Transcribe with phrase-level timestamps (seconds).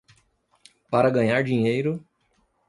[0.89, 2.03] Para ganhar dinheiro